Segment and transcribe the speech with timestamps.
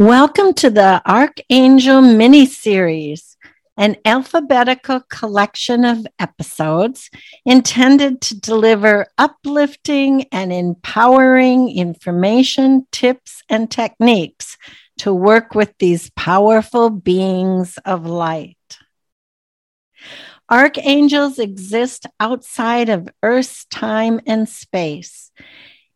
[0.00, 3.36] Welcome to the Archangel mini series,
[3.76, 7.10] an alphabetical collection of episodes
[7.44, 14.56] intended to deliver uplifting and empowering information, tips, and techniques
[15.00, 18.78] to work with these powerful beings of light.
[20.50, 25.30] Archangels exist outside of Earth's time and space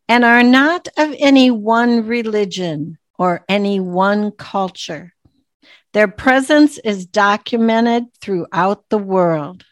[0.06, 5.12] and are not of any one religion or any one culture.
[5.92, 9.64] Their presence is documented throughout the world.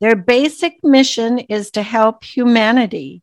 [0.00, 3.22] Their basic mission is to help humanity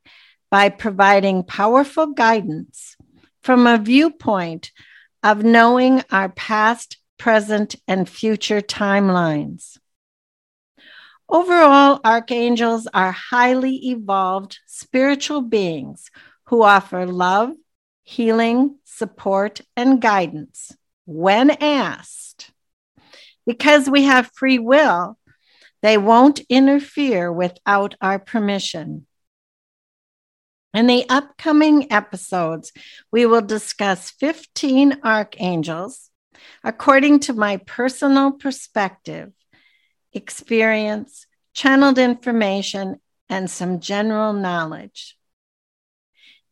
[0.51, 2.95] by providing powerful guidance
[3.41, 4.71] from a viewpoint
[5.23, 9.77] of knowing our past, present, and future timelines.
[11.29, 16.09] Overall, archangels are highly evolved spiritual beings
[16.45, 17.52] who offer love,
[18.08, 20.73] healing, support, and guidance
[21.05, 22.52] when asked.
[23.45, 25.17] Because we have free will,
[25.81, 29.05] they won't interfere without our permission.
[30.73, 32.72] In the upcoming episodes,
[33.11, 36.09] we will discuss 15 archangels
[36.64, 39.33] according to my personal perspective,
[40.14, 45.16] experience, channeled information, and some general knowledge.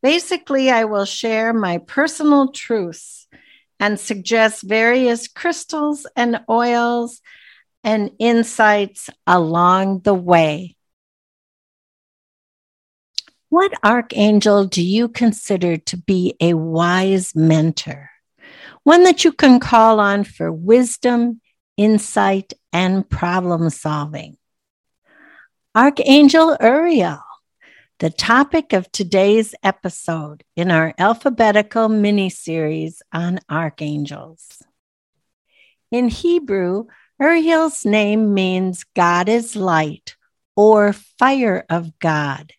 [0.05, 3.25] Basically, I will share my personal truths
[3.79, 7.21] and suggest various crystals and oils
[7.83, 10.75] and insights along the way.
[13.49, 18.11] What archangel do you consider to be a wise mentor?
[18.83, 21.41] One that you can call on for wisdom,
[21.77, 24.37] insight, and problem solving.
[25.73, 27.24] Archangel Uriel
[27.99, 34.61] the topic of today's episode in our alphabetical mini series on archangels.
[35.91, 36.87] In Hebrew,
[37.21, 40.17] Uriel's name means God is light
[40.57, 42.51] or fire of God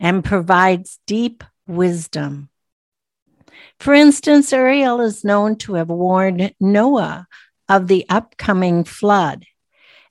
[0.00, 2.48] and provides deep wisdom.
[3.78, 7.26] For instance, Uriel is known to have warned Noah
[7.68, 9.44] of the upcoming flood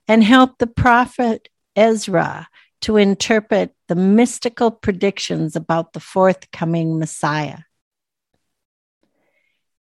[0.07, 2.47] and helped the prophet Ezra
[2.85, 7.57] to interpret the mystical predictions about the forthcoming Messiah.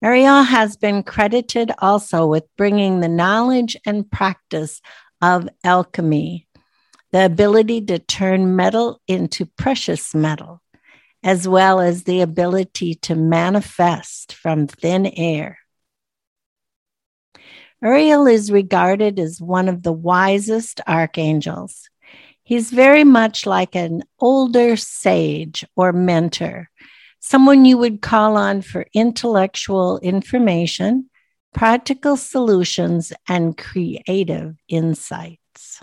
[0.00, 4.80] Uriel has been credited also with bringing the knowledge and practice
[5.20, 6.46] of alchemy,
[7.10, 10.62] the ability to turn metal into precious metal,
[11.24, 15.58] as well as the ability to manifest from thin air.
[17.82, 21.90] Uriel is regarded as one of the wisest archangels.
[22.46, 26.70] He's very much like an older sage or mentor,
[27.18, 31.10] someone you would call on for intellectual information,
[31.52, 35.82] practical solutions, and creative insights.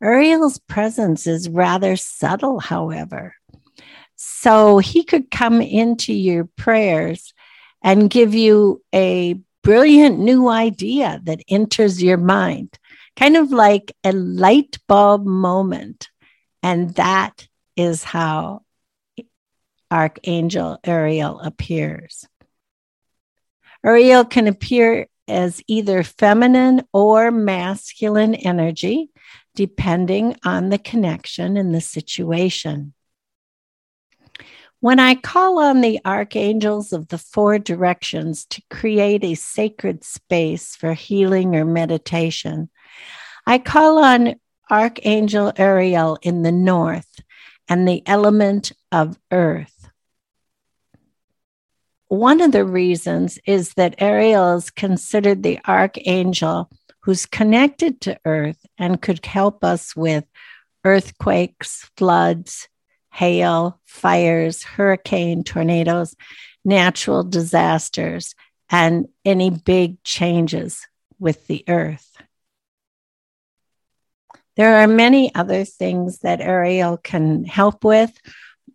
[0.00, 3.34] Uriel's presence is rather subtle, however.
[4.16, 7.34] So he could come into your prayers
[7.84, 12.78] and give you a brilliant new idea that enters your mind
[13.16, 16.08] kind of like a light bulb moment.
[16.62, 18.62] And that is how
[19.90, 22.26] Archangel Uriel appears.
[23.82, 29.10] Uriel can appear as either feminine or masculine energy,
[29.54, 32.92] depending on the connection and the situation.
[34.80, 40.74] When I call on the archangels of the four directions to create a sacred space
[40.74, 42.70] for healing or meditation,
[43.50, 44.36] I call on
[44.70, 47.20] Archangel Uriel in the north
[47.68, 49.90] and the element of earth.
[52.06, 56.70] One of the reasons is that Uriel is considered the archangel
[57.00, 60.22] who's connected to earth and could help us with
[60.84, 62.68] earthquakes, floods,
[63.12, 66.14] hail, fires, hurricane, tornadoes,
[66.64, 68.36] natural disasters,
[68.70, 70.86] and any big changes
[71.18, 72.09] with the earth.
[74.60, 78.12] There are many other things that Uriel can help with.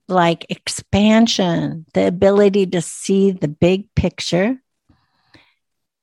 [0.07, 4.57] like expansion, the ability to see the big picture,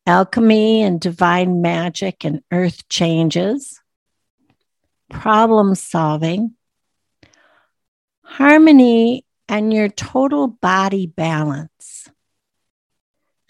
[0.07, 3.81] alchemy and divine magic and earth changes,
[5.11, 6.55] problem solving,
[8.25, 12.09] harmony and your total body balance,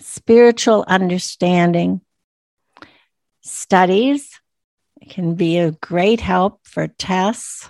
[0.01, 2.01] spiritual understanding,
[3.43, 4.42] studies
[5.13, 7.69] can be a great help for tests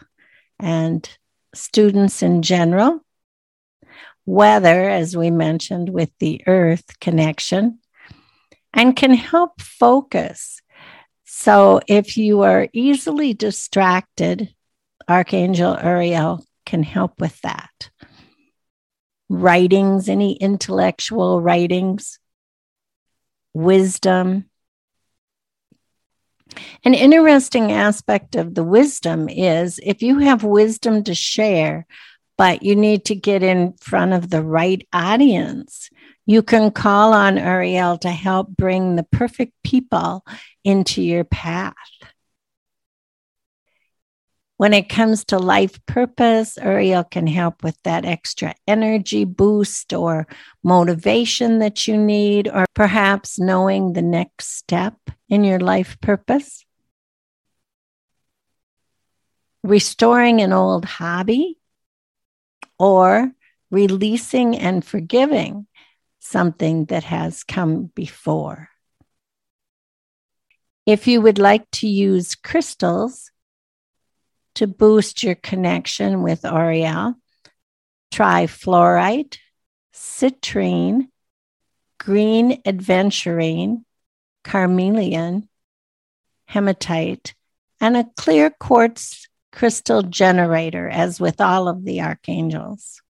[0.61, 1.19] and
[1.53, 3.01] students in general.
[4.25, 7.81] Weather, as we mentioned with the earth connection,
[8.73, 10.61] and can help focus.
[11.25, 14.55] So if you are easily distracted,
[15.09, 17.91] Archangel Uriel can help with that.
[19.29, 22.21] Writings, any intellectual writings,
[23.53, 24.49] wisdom.
[26.85, 31.87] An interesting aspect of the wisdom is if you have wisdom to share,
[32.39, 35.91] but you need to get in front of the right audience,
[36.27, 40.25] you can call on Uriel to help bring the perfect people
[40.65, 41.75] into your path.
[44.57, 50.29] When it comes to life purpose, Uriel can help with that extra energy boost or
[50.63, 54.95] motivation that you need, or perhaps knowing the next step
[55.33, 56.67] in your life purpose.
[59.63, 61.57] Restoring an old hobby
[62.79, 63.33] or
[63.71, 65.67] releasing and forgiving
[66.21, 68.69] something that has come before.
[70.85, 73.31] If you would like to use crystals
[74.57, 77.15] to boost your connection with Uriel,
[78.11, 79.39] try fluorite,
[79.95, 81.09] citrine,
[81.99, 83.85] green aventurine,
[84.45, 85.49] carnelian,
[86.47, 87.35] hematite,
[87.81, 93.03] and a clear quartz crystal generator, as with all of the archangels.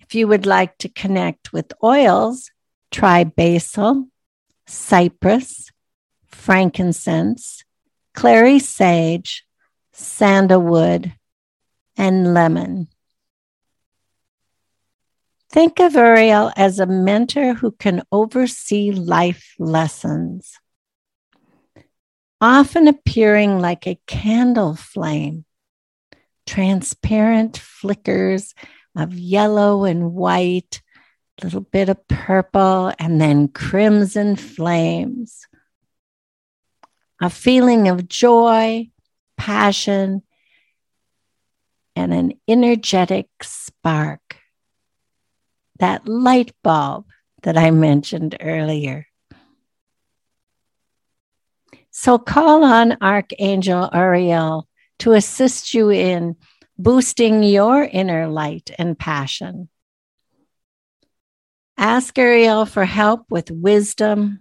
[0.00, 2.50] If you would like to connect with oils,
[2.90, 4.08] try basil,
[4.66, 5.70] cypress,
[6.26, 7.64] frankincense,
[8.14, 9.44] clary sage,
[9.92, 11.12] sandalwood,
[11.96, 12.88] and lemon.
[15.52, 20.58] Think of Uriel as a mentor who can oversee life lessons,
[22.40, 25.44] often appearing like a candle flame,
[26.46, 28.54] transparent flickers
[28.96, 30.80] of yellow and white,
[31.38, 35.46] a little bit of purple, and then crimson flames.
[37.20, 38.88] A feeling of joy,
[39.36, 40.22] passion,
[41.94, 44.41] and an energetic spark.
[45.82, 47.06] That light bulb
[47.42, 49.08] that I mentioned earlier.
[51.90, 54.68] So call on Archangel Uriel
[55.00, 56.36] to assist you in
[56.78, 59.70] boosting your inner light and passion.
[61.76, 64.40] Ask Uriel for help with wisdom,